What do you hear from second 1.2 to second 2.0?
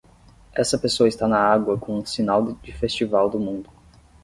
na água com